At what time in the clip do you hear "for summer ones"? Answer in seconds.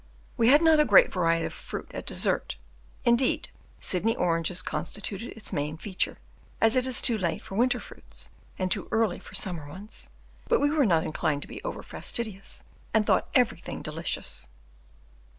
9.19-10.09